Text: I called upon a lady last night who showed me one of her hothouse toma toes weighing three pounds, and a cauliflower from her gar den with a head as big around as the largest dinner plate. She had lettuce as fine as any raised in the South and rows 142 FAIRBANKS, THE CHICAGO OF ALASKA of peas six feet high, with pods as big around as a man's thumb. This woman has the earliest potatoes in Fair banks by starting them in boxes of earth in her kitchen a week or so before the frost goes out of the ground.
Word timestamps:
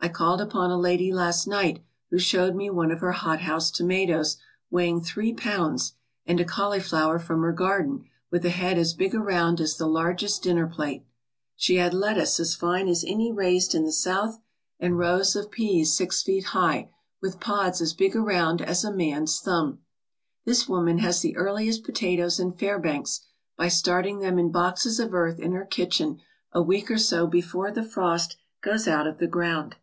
I 0.00 0.08
called 0.10 0.42
upon 0.42 0.70
a 0.70 0.76
lady 0.78 1.14
last 1.14 1.46
night 1.46 1.82
who 2.10 2.18
showed 2.18 2.54
me 2.54 2.68
one 2.68 2.90
of 2.90 3.00
her 3.00 3.12
hothouse 3.12 3.70
toma 3.70 4.06
toes 4.06 4.36
weighing 4.70 5.00
three 5.00 5.32
pounds, 5.32 5.94
and 6.26 6.38
a 6.38 6.44
cauliflower 6.44 7.18
from 7.18 7.40
her 7.40 7.52
gar 7.54 7.80
den 7.82 8.04
with 8.30 8.44
a 8.44 8.50
head 8.50 8.76
as 8.76 8.92
big 8.92 9.14
around 9.14 9.62
as 9.62 9.78
the 9.78 9.86
largest 9.86 10.42
dinner 10.42 10.66
plate. 10.66 11.06
She 11.56 11.76
had 11.76 11.94
lettuce 11.94 12.38
as 12.38 12.54
fine 12.54 12.86
as 12.86 13.02
any 13.08 13.32
raised 13.32 13.74
in 13.74 13.84
the 13.86 13.92
South 13.92 14.40
and 14.78 14.98
rows 14.98 15.34
142 15.34 15.86
FAIRBANKS, 15.86 15.96
THE 15.96 16.04
CHICAGO 16.04 16.10
OF 16.10 16.12
ALASKA 16.12 16.22
of 16.22 16.22
peas 16.22 16.22
six 16.22 16.22
feet 16.22 16.44
high, 16.50 16.90
with 17.22 17.40
pods 17.40 17.80
as 17.80 17.94
big 17.94 18.14
around 18.14 18.60
as 18.60 18.84
a 18.84 18.92
man's 18.94 19.40
thumb. 19.40 19.78
This 20.44 20.68
woman 20.68 20.98
has 20.98 21.22
the 21.22 21.34
earliest 21.34 21.82
potatoes 21.82 22.38
in 22.38 22.52
Fair 22.52 22.78
banks 22.78 23.22
by 23.56 23.68
starting 23.68 24.18
them 24.18 24.38
in 24.38 24.52
boxes 24.52 25.00
of 25.00 25.14
earth 25.14 25.40
in 25.40 25.52
her 25.52 25.64
kitchen 25.64 26.20
a 26.52 26.60
week 26.60 26.90
or 26.90 26.98
so 26.98 27.26
before 27.26 27.70
the 27.70 27.82
frost 27.82 28.36
goes 28.60 28.86
out 28.86 29.06
of 29.06 29.16
the 29.16 29.26
ground. 29.26 29.76